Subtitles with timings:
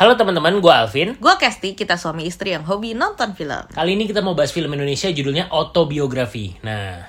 [0.00, 1.12] Halo teman-teman, gue Alvin.
[1.20, 3.68] Gue Kesti, kita suami istri yang hobi nonton film.
[3.68, 6.56] Kali ini kita mau bahas film Indonesia judulnya Autobiografi.
[6.64, 7.04] Nah,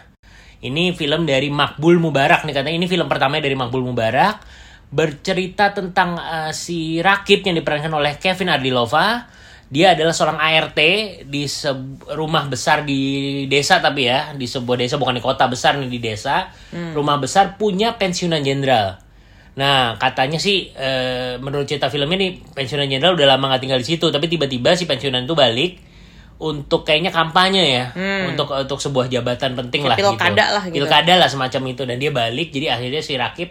[0.59, 4.43] ini film dari Makbul Mubarak nih katanya ini film pertama dari Makbul Mubarak
[4.91, 9.23] bercerita tentang uh, si Rakib yang diperankan oleh Kevin Ardilova.
[9.71, 10.83] Dia adalah seorang ART
[11.23, 11.47] di
[12.11, 15.99] rumah besar di desa tapi ya, di sebuah desa bukan di kota besar nih di
[16.03, 16.51] desa.
[16.75, 16.91] Hmm.
[16.91, 18.99] Rumah besar punya pensiunan jenderal.
[19.51, 20.89] Nah, katanya sih e,
[21.43, 24.87] menurut cerita film ini pensiunan jenderal udah lama gak tinggal di situ, tapi tiba-tiba si
[24.87, 25.75] pensiunan itu balik
[26.41, 28.33] untuk kayaknya kampanye ya, hmm.
[28.33, 30.15] untuk untuk sebuah jabatan penting lah gitu.
[30.15, 30.75] lah gitu.
[30.81, 33.49] Pilkada lah semacam itu dan dia balik jadi akhirnya si Rakib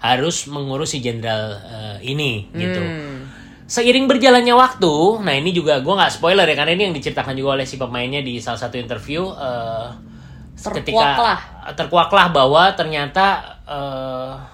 [0.00, 2.80] harus mengurus si jenderal uh, ini gitu.
[2.80, 3.26] Hmm.
[3.66, 7.56] Seiring berjalannya waktu, nah ini juga gue nggak spoiler ya karena ini yang diceritakan juga
[7.56, 9.90] oleh si pemainnya di salah satu interview uh,
[10.54, 11.40] ketika
[11.72, 14.51] terkuaklah bahwa ternyata uh,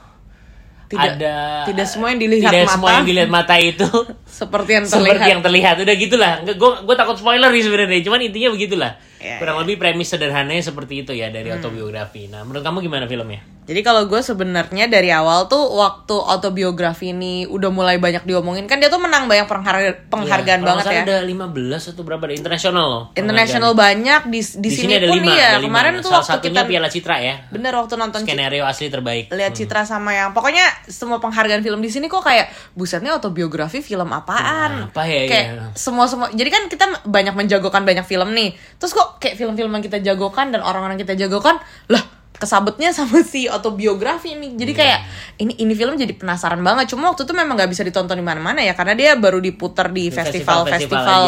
[0.89, 1.37] tidak, ada
[1.69, 2.75] tidak semua yang dilihat tidak mata.
[2.75, 3.89] semua yang dilihat mata itu.
[4.39, 5.05] Seperti yang terlihat.
[5.05, 5.77] seperti yang terlihat.
[5.85, 6.33] Udah gitulah.
[6.49, 8.01] Gue gue takut spoiler nih sebenarnya.
[8.09, 9.63] Cuman intinya begitulah ya, kurang ya.
[9.67, 11.59] lebih premis sederhananya seperti itu ya dari hmm.
[11.61, 17.13] autobiografi nah menurut kamu gimana filmnya jadi kalau gue sebenarnya dari awal tuh waktu autobiografi
[17.13, 21.01] ini udah mulai banyak diomongin kan dia tuh menang banyak pengharga penghargaan ya, banget ya.
[21.05, 23.05] ada 15 atau berapa ada internasional loh.
[23.13, 25.49] Internasional banyak di di, di sini, sini ada pun 5, iya.
[25.61, 27.35] Ada Kemarin tuh Salah waktu satunya kita Piala Citra ya.
[27.53, 29.25] Bener waktu nonton skenario asli terbaik.
[29.37, 29.61] Lihat hmm.
[29.61, 34.89] Citra sama yang pokoknya semua penghargaan film di sini kok kayak busetnya autobiografi film apaan?
[34.89, 35.29] Hmm, apa ya?
[35.29, 35.65] Kayak ya.
[35.77, 36.33] semua semua.
[36.33, 38.57] Jadi kan kita banyak menjagokan banyak film nih.
[38.81, 41.57] Terus kok kayak film-film yang kita jagokan dan orang-orang kita jagokan
[41.89, 42.05] lah
[42.39, 44.99] kesabetnya sama si autobiografi ini jadi kayak
[45.43, 46.95] ini ini film jadi penasaran banget.
[46.95, 50.09] Cuma waktu itu memang nggak bisa ditonton di mana-mana ya karena dia baru diputar di
[50.09, 51.23] festival-festival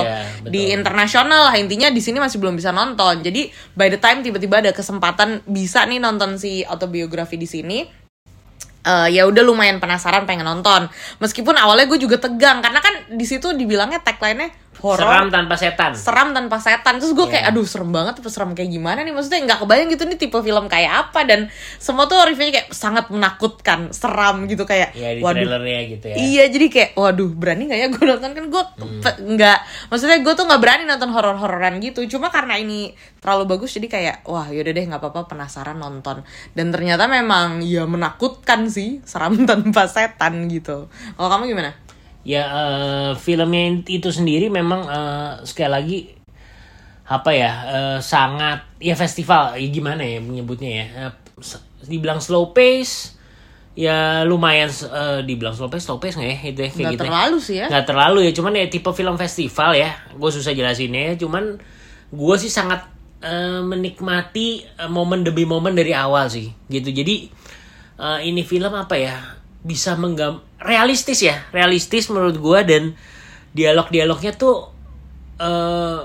[0.46, 1.54] di internasional lah.
[1.58, 3.22] Intinya di sini masih belum bisa nonton.
[3.22, 7.78] Jadi by the time tiba-tiba ada kesempatan bisa nih nonton si autobiografi di sini
[8.86, 10.88] uh, ya udah lumayan penasaran pengen nonton.
[11.20, 15.92] Meskipun awalnya gue juga tegang karena kan di situ dibilangnya tagline-nya horor seram tanpa setan.
[15.92, 16.96] Seram tanpa setan.
[16.96, 17.32] Terus gue yeah.
[17.38, 19.12] kayak aduh serem banget tapi serem kayak gimana nih?
[19.12, 21.20] Maksudnya nggak kebayang gitu nih tipe film kayak apa.
[21.28, 21.40] Dan
[21.76, 25.60] semua tuh reviewnya kayak sangat menakutkan seram gitu kayak yeah, di waduh.
[25.64, 26.16] gitu ya.
[26.16, 28.30] Iya jadi kayak waduh berani nggak ya gue nonton?
[28.32, 29.00] Kan gue hmm.
[29.36, 29.58] nggak
[29.92, 32.00] maksudnya gue tuh nggak berani nonton horor-hororan gitu.
[32.08, 36.24] Cuma karena ini terlalu bagus jadi kayak wah yaudah deh nggak apa-apa penasaran nonton.
[36.56, 40.88] Dan ternyata memang ya menakutkan sih seram tanpa setan gitu.
[41.14, 41.89] Kalau kamu gimana
[42.26, 45.98] ya uh, filmnya itu sendiri memang uh, sekali lagi
[47.10, 51.14] apa ya uh, sangat ya festival ya gimana ya menyebutnya ya uh,
[51.88, 53.18] dibilang slow pace
[53.74, 57.02] ya lumayan uh, dibilang slow pace slow pace nggak ya itu ya kayak nggak gitu
[57.02, 57.08] ya?
[57.08, 61.16] terlalu sih ya nggak terlalu ya cuman ya tipe film festival ya gue susah jelasinnya
[61.16, 61.58] cuman
[62.10, 62.84] gue sih sangat
[63.24, 67.32] uh, menikmati uh, momen demi momen dari awal sih gitu jadi
[67.96, 72.82] uh, ini film apa ya bisa menggam realistis ya realistis menurut gue dan
[73.52, 74.72] dialog-dialognya tuh
[75.40, 76.00] uh,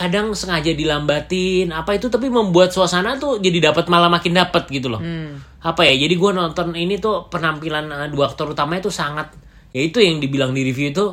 [0.00, 4.88] kadang sengaja dilambatin apa itu tapi membuat suasana tuh jadi dapat malah makin dapat gitu
[4.88, 5.60] loh hmm.
[5.60, 9.28] apa ya jadi gue nonton ini tuh penampilan uh, dua aktor utamanya tuh sangat
[9.76, 11.06] ya itu yang dibilang di review itu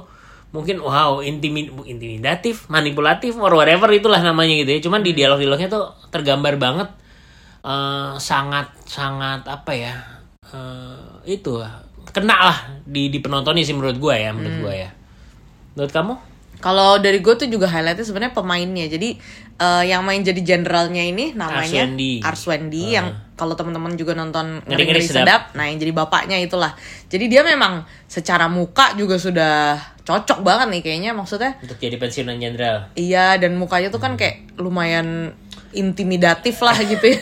[0.55, 5.07] mungkin wow intimid intimidatif manipulatif or whatever itulah namanya gitu ya cuman hmm.
[5.07, 6.89] di dialog-dialognya tuh tergambar banget
[7.67, 9.93] uh, sangat sangat apa ya
[10.55, 11.59] uh, itu
[12.15, 12.57] kena lah
[12.87, 14.63] di di penontonnya sih menurut gue ya menurut hmm.
[14.63, 14.89] gue ya.
[15.75, 16.13] Menurut kamu?
[16.57, 18.89] Kalau dari gue tuh juga highlightnya sebenarnya pemainnya.
[18.89, 19.13] Jadi
[19.61, 22.91] uh, yang main jadi jenderalnya ini namanya Arswendi, Arswendi uh.
[22.97, 25.21] yang kalau teman-teman juga nonton ngeri ngeri sedap.
[25.21, 26.73] sedap nah yang jadi bapaknya itulah.
[27.05, 31.53] Jadi dia memang secara muka juga sudah cocok banget nih kayaknya maksudnya.
[31.61, 32.89] Untuk jadi pensiunan jenderal.
[32.97, 35.37] Iya dan mukanya tuh kan kayak lumayan
[35.75, 37.19] intimidatif lah gitu ya.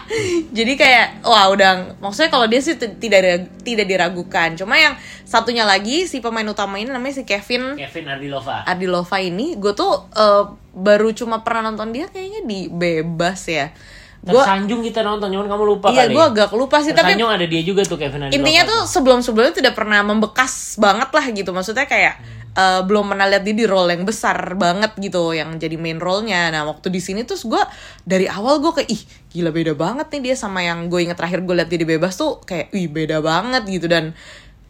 [0.56, 4.56] Jadi kayak wah udah maksudnya kalau dia sih tidak tidak diragukan.
[4.58, 8.66] Cuma yang satunya lagi si pemain utama ini namanya si Kevin Kevin Ardilova.
[8.66, 13.72] Ardilova ini gue tuh uh, baru cuma pernah nonton dia kayaknya di Bebas ya.
[14.20, 16.12] Gua, Tersanjung kita nonton, cuman kamu lupa iya, kali.
[16.12, 16.92] Iya, gue agak lupa sih.
[16.92, 18.36] Tersanjung tapi ada dia juga tuh Kevin Ardilova.
[18.36, 21.50] Intinya tuh sebelum-sebelumnya tidak pernah membekas banget lah gitu.
[21.56, 25.58] Maksudnya kayak hmm uh, belum pernah lihat dia di role yang besar banget gitu yang
[25.60, 26.50] jadi main role-nya.
[26.50, 27.60] Nah, waktu di sini terus gue
[28.02, 31.42] dari awal gue kayak ih gila beda banget nih dia sama yang gue inget terakhir
[31.46, 33.86] gue lihat dia di bebas tuh kayak ih beda banget gitu.
[33.86, 34.16] Dan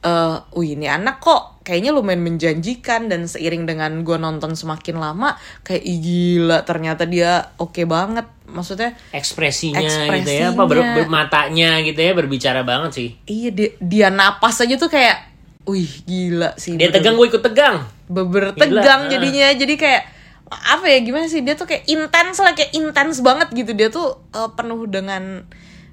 [0.04, 5.36] uh, wih ini anak kok kayaknya lumayan menjanjikan dan seiring dengan gue nonton semakin lama
[5.62, 8.26] kayak ih gila ternyata dia oke okay banget.
[8.50, 13.08] Maksudnya ekspresinya, ekspresinya gitu ya apa ber, ber matanya gitu ya berbicara banget sih.
[13.30, 15.29] Iya dia, dia napas aja tuh kayak
[15.70, 17.86] wih gila sih dia tegang gue ikut tegang.
[18.10, 19.12] Beber tegang gila.
[19.16, 19.48] jadinya.
[19.54, 20.02] Jadi kayak
[20.50, 21.40] apa ya gimana sih?
[21.46, 23.72] Dia tuh kayak intens lah kayak intens banget gitu.
[23.72, 25.46] Dia tuh uh, penuh dengan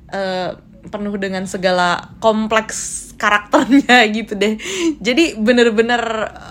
[0.10, 0.50] uh,
[0.88, 4.56] penuh dengan segala kompleks karakternya gitu deh.
[5.02, 6.02] Jadi bener-bener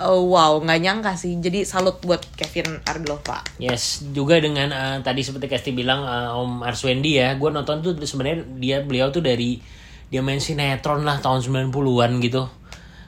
[0.02, 1.38] uh, wow nggak nyangka sih.
[1.38, 6.66] Jadi salut buat Kevin Argilova Yes, juga dengan eh, tadi seperti Kesti bilang eh, Om
[6.66, 9.58] Arswendi ya, gue nonton tuh sebenarnya dia beliau tuh dari
[10.06, 12.46] dia main sinetron lah tahun 90-an gitu.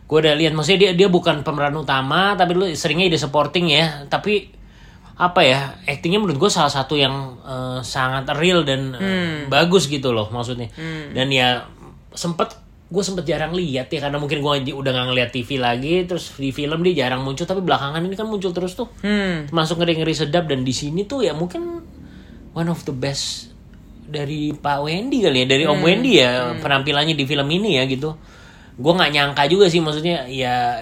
[0.08, 4.08] Gue udah lihat maksudnya dia dia bukan pemeran utama tapi lu seringnya ide supporting ya,
[4.08, 4.49] tapi
[5.19, 10.16] apa ya actingnya menurut gue salah satu yang eh, sangat real dan eh, bagus gitu
[10.16, 10.72] loh maksudnya.
[11.12, 11.69] Dan ya
[12.16, 12.56] sempet
[12.88, 16.56] gue sempet jarang lihat ya karena mungkin gue udah nggak ngeliat TV lagi terus di
[16.56, 18.88] film dia jarang muncul tapi belakangan ini kan muncul terus tuh.
[19.05, 19.44] Hmm.
[19.52, 21.84] Masuk ngeri ngeri sedap dan di sini tuh ya mungkin
[22.56, 23.52] one of the best
[24.08, 28.16] dari Pak Wendy kali ya dari Om Wendy ya penampilannya di film ini ya gitu
[28.78, 30.78] gue nggak nyangka juga sih maksudnya ya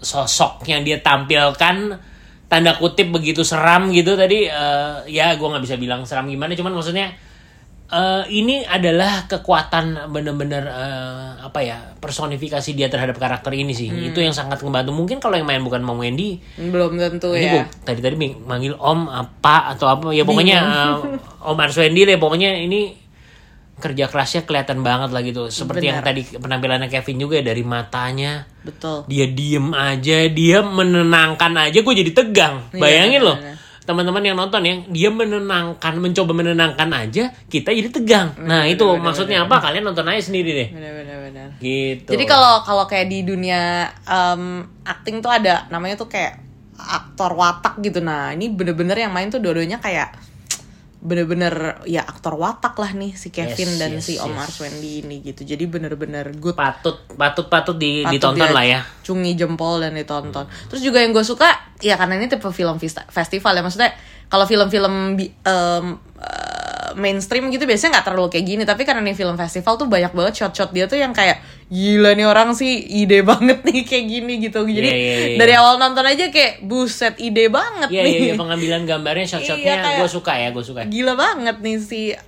[0.00, 2.00] sosok yang dia tampilkan
[2.48, 6.72] tanda kutip begitu seram gitu tadi eh, ya gue nggak bisa bilang seram gimana cuman
[6.72, 7.12] maksudnya
[7.92, 13.88] eh, ini adalah kekuatan bener-bener eh, apa ya personifikasi dia terhadap karakter ini sih.
[13.88, 17.52] Itu yang sangat membantu mungkin kalau yang main bukan Om Wendy belum tentu ya.
[17.52, 20.96] gua tadi tadi manggil om apa atau apa ya pokoknya uh,
[21.52, 23.07] om Arswendi deh pokoknya ini
[23.78, 25.48] kerja kerasnya kelihatan banget lah gitu.
[25.48, 28.44] Seperti yang tadi penampilannya Kevin juga ya dari matanya.
[28.62, 29.06] Betul.
[29.06, 32.70] Dia diem aja dia menenangkan aja gue jadi tegang.
[32.74, 33.38] Iya, bayangin loh
[33.88, 38.36] teman-teman yang nonton ya dia menenangkan mencoba menenangkan aja kita jadi tegang.
[38.36, 39.64] Nah itu maksudnya apa?
[39.64, 40.68] Kalian nonton aja sendiri deh.
[40.76, 42.10] Benar-benar gitu.
[42.12, 46.36] Jadi kalau kalau kayak di dunia em, acting tuh ada namanya tuh kayak
[46.76, 48.04] aktor watak gitu.
[48.04, 50.14] Nah ini bener-bener yang main tuh dua-duanya kayak
[50.98, 54.42] bener-bener ya aktor watak lah nih si Kevin Yes, dan yes, si Om yes.
[54.50, 55.46] Arswendi ini gitu.
[55.46, 56.58] Jadi bener-bener good.
[56.58, 60.50] patut patut patut di, Patut ditonton lah ya Cungi jempol dan ditonton.
[60.66, 61.46] Terus juga yang gue suka
[61.78, 63.94] ya karena ini tipe film festival ya maksudnya
[64.28, 65.82] kalau film-film eh,
[66.96, 70.34] mainstream gitu biasanya nggak terlalu kayak gini tapi karena ini film festival tuh banyak banget
[70.44, 74.64] shot-shot dia tuh yang kayak gila nih orang sih ide banget nih kayak gini gitu
[74.64, 75.36] jadi Iya, iya, iya.
[75.36, 79.64] dari awal nonton aja kayak buset ide banget Iya nih iya iya, pengambilan gambarnya shot-shotnya
[79.70, 80.80] Iya, kayak- gue suka ya gue suka.
[80.84, 82.20] gila banget nih si eh,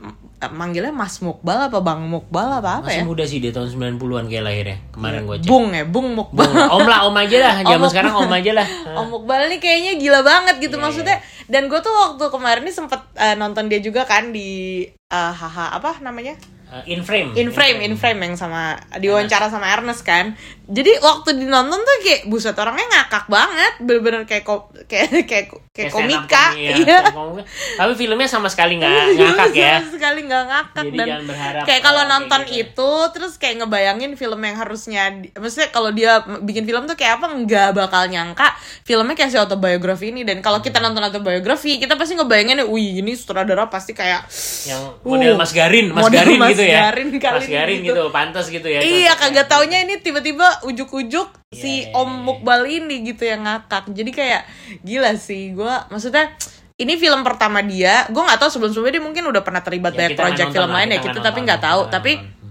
[0.46, 4.24] manggilnya Mas Mukbal apa Bang Mukbal apa apa Masih ya muda sih dia tahun 90-an
[4.26, 4.76] kayak lahirnya.
[4.90, 5.48] Kemarin gue cek.
[5.48, 7.54] Bung ya Bung Mukbal Bung, om lah, om aja lah.
[7.66, 8.66] Zaman Om- sekarang om aja lah.
[8.94, 11.16] Om Mukbal nih kayaknya gila banget gitu Iya, maksudnya
[11.46, 14.48] dan gue tuh waktu kemarin nih sempet eh, nonton dia juga kan di
[14.86, 16.36] eh, haha apa namanya
[16.70, 17.34] Eh, in frame.
[17.34, 18.18] in frame in frame.
[18.22, 20.38] yang sama diwawancara sama Ernest kan?
[20.70, 23.72] Jadi waktu dinonton tuh kayak buset orangnya ngakak banget.
[23.82, 26.44] Bener-bener kayak ko kayak kayak kayak Kayak komika.
[26.54, 27.42] ya, iya komika.
[27.74, 29.82] Tapi filmnya sama sekali nggak ngakak ya.
[29.82, 30.84] sama sekali nggak ngakak.
[30.86, 32.60] Jadi dan berharap, kayak kalau uh, kayak nonton gitu.
[32.62, 35.02] itu terus kayak ngebayangin film yang harusnya
[35.34, 38.46] maksudnya kalau dia bikin film tuh kayak apa nggak bakal nyangka
[38.86, 40.22] filmnya kayak si autobiografi ini.
[40.22, 44.30] Dan kalau kita nonton autobiografi kita pasti ngebayangin wih ini sutradara pasti kayak
[44.70, 46.78] Yang model Uh, Mas Garin, Mas Garin Mas gitu ya.
[46.92, 47.88] Garin kali Mas Garin gitu.
[47.96, 48.80] gitu, pantas gitu ya.
[48.84, 49.50] Iya kagak ya.
[49.50, 52.22] taunya ini tiba-tiba ujuk-ujuk si Iya, iya, Om iya.
[52.28, 53.88] Mukbal ini gitu yang ngakak.
[53.90, 54.42] Jadi kayak
[54.84, 56.36] gila sih gua maksudnya
[56.80, 58.08] ini film pertama dia.
[58.08, 60.98] Gue nggak tahu sebelum-sebelumnya dia mungkin udah pernah terlibat Ya, banyak project film lain ya
[60.98, 61.80] kita kita nggak tapi nggak tahu.
[61.84, 62.48] Kita Tapi nggak nonton.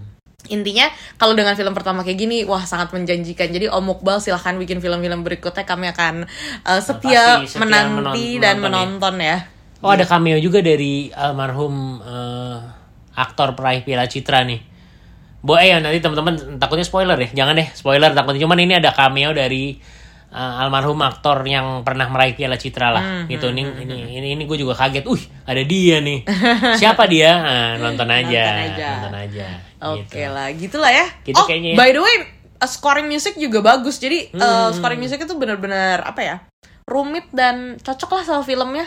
[0.50, 0.86] intinya
[1.18, 3.50] kalau dengan film pertama kayak gini wah sangat menjanjikan.
[3.50, 6.30] Jadi Om Mukbal silahkan bikin film-film berikutnya kami akan
[6.62, 9.38] uh, setia, pasti setia menanti menon- dan menonton menonton ya.
[9.80, 12.58] Oh ada cameo juga dari almarhum eh,
[13.20, 14.60] aktor peraih Piala Citra nih.
[15.40, 18.44] Boleh ya nanti teman-teman takutnya spoiler ya, jangan deh spoiler takutnya.
[18.44, 19.76] Cuman ini ada cameo dari
[20.30, 23.04] eh, almarhum aktor yang pernah meraih Piala Citra lah.
[23.04, 25.04] Hmm, gitu ini ini ini ini gue juga kaget.
[25.08, 26.24] Uh ada dia nih.
[26.80, 27.32] Siapa dia?
[27.40, 28.44] Nah, nonton aja.
[28.44, 28.88] Nonton aja.
[29.00, 29.46] Nonton aja.
[29.80, 30.28] Oke gitu.
[30.28, 31.06] lah, gitulah ya.
[31.24, 31.76] Gitu oh, kayaknya ya.
[31.80, 32.16] by the way,
[32.60, 33.96] uh, scoring music juga bagus.
[33.96, 34.76] Jadi uh, Hmm.
[34.76, 36.36] scoring music itu benar-benar apa ya?
[36.84, 38.84] Rumit dan cocok lah sama filmnya.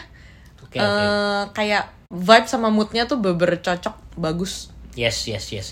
[0.61, 0.85] Oke oke.
[0.85, 4.69] Eh, kayak vibe sama moodnya tuh beber cocok, bagus.
[4.93, 5.67] Yes, yes, yes.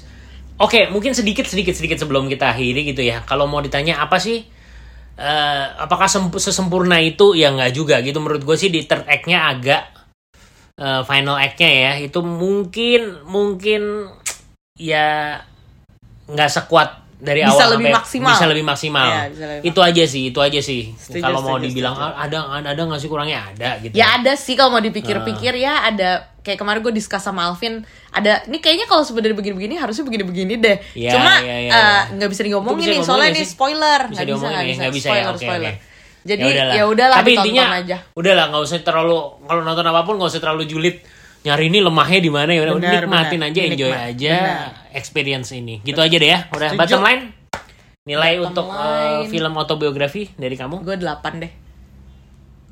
[0.57, 3.21] Oke, mungkin sedikit sedikit sedikit sebelum kita akhiri gitu ya.
[3.25, 4.41] Kalau mau ditanya apa sih
[5.21, 9.53] eh apakah semp- sesempurna itu ya nggak juga gitu menurut gue sih di third act-nya
[9.53, 9.83] agak
[10.81, 14.10] eh, final act-nya ya itu mungkin mungkin
[14.79, 15.38] ya
[16.25, 18.31] nggak sekuat dari Bisa awal lebih sampai- maksimal.
[18.31, 21.55] bisa lebih maksimal Iya, bisa lebih itu aja sih itu aja sih Setuju, kalau mau
[21.55, 22.09] setuju, dibilang setuju.
[22.09, 25.85] "Ah, ada ada nggak sih kurangnya ada gitu Ya ada sih kalau mau dipikir-pikir ya
[25.85, 26.09] ada
[26.39, 30.77] kayak kemarin gue discuss sama Alvin ada ini kayaknya kalau sebenarnya begini-begini harusnya begini-begini deh.
[30.93, 31.85] Iya, Cuma iya, iya, eh, iya.
[32.11, 32.49] nggak bisa bisa
[32.89, 35.21] nih soalnya nggak ini spoiler bisa nggak bisa diomongin nggak ya bisa nggak bisa spoiler
[35.21, 35.71] ya oke spoiler.
[35.71, 35.89] oke
[36.21, 36.73] Jadi udahlah.
[36.73, 37.97] ya udahlah tapi intinya aja.
[38.11, 40.95] udahlah nggak usah terlalu kalau nonton apa pun nggak usah terlalu julid
[41.41, 43.50] nyari ini lemahnya di mana ya udah Benar, nikmatin benar.
[43.50, 44.69] aja enjoy Nikmat, aja benar.
[44.91, 46.79] experience ini gitu aja deh ya udah Setuju.
[46.79, 47.24] bottom line
[48.01, 49.27] nilai Bottom untuk uh, line.
[49.27, 51.51] film autobiografi dari kamu Gue 8 deh.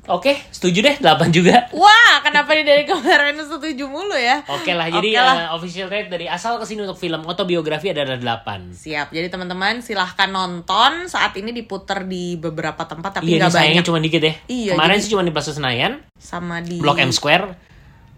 [0.02, 1.70] Oke, setuju deh 8 juga.
[1.70, 4.42] Wah, kenapa nih dari kemarin setuju mulu ya?
[4.48, 5.34] Oke lah, jadi Oke lah.
[5.36, 8.74] eh, official rate dari asal ke sini untuk film autobiografi adalah 8.
[8.74, 9.12] Siap.
[9.12, 11.06] Jadi teman-teman silahkan nonton.
[11.06, 13.84] Saat ini diputer di beberapa tempat tapi Iya, nggak banyak.
[13.84, 14.34] cuma dikit deh.
[14.48, 17.44] Iya, Kemarin jadi- sih cuma di Plaza Senayan, Sama di Blok M Square,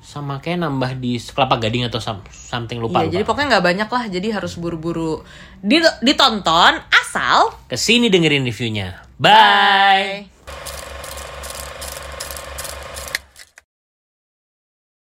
[0.02, 3.06] sama kayak nambah di Kelapa Gading atau some- something lupa.
[3.06, 3.30] Iya, jadi lupa.
[3.32, 4.04] pokoknya nggak banyak lah.
[4.10, 5.22] Jadi harus buru-buru
[5.62, 8.98] Di- ditonton asal Ke sini dengerin reviewnya.
[9.14, 10.31] Bye.